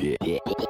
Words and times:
Yeah. 0.00 0.61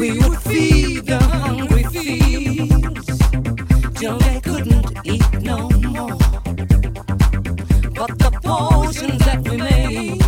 we 0.00 0.12
would 0.12 0.38
feed 0.38 1.04
the 1.04 1.18
hungry 1.18 1.84
feast 1.84 3.20
till 3.96 4.16
they 4.18 4.40
couldn't 4.40 4.86
eat 5.04 5.42
no 5.42 5.68
more. 5.68 6.16
But 7.94 8.18
the 8.18 8.30
potions 8.42 9.18
that 9.26 9.46
we 9.46 9.58
made. 9.58 10.19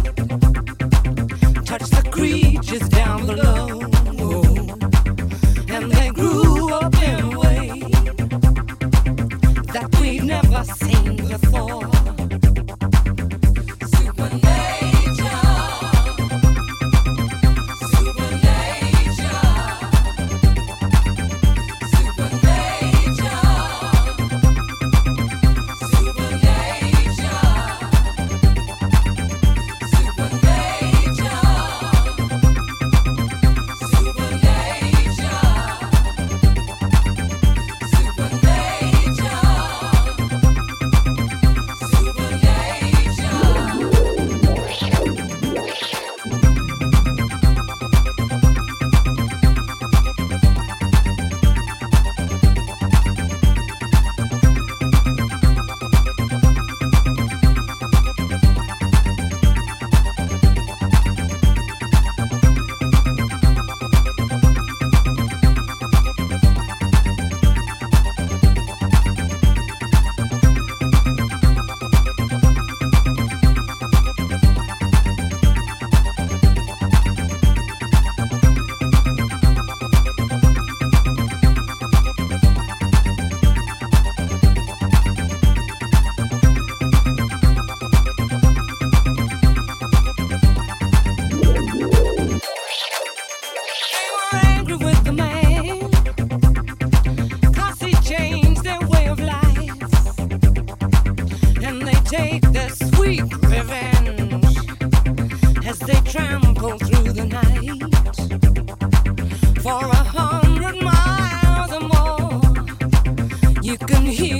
you 113.73 113.79
can 113.79 114.05
hear. 114.05 114.32